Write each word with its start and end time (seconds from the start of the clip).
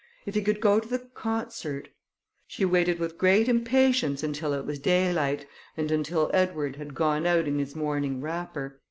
If 0.25 0.33
he 0.33 0.41
could 0.41 0.59
go 0.61 0.79
to 0.79 0.87
the 0.87 1.11
concert! 1.13 1.89
She 2.47 2.65
waited 2.65 2.97
with 2.97 3.19
great 3.19 3.47
impatience 3.47 4.23
until 4.23 4.51
it 4.53 4.65
was 4.65 4.79
daylight, 4.79 5.45
and 5.77 5.91
until 5.91 6.31
Edward 6.33 6.77
had 6.77 6.95
gone 6.95 7.27
out 7.27 7.47
in 7.47 7.59
his 7.59 7.75
morning 7.75 8.19
wrapper. 8.19 8.79